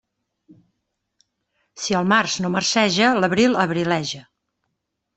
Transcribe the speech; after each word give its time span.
Si 1.83 1.97
el 2.01 2.09
març 2.15 2.39
no 2.47 2.53
marceja, 2.57 3.13
l'abril 3.23 3.57
abrileja. 3.69 4.27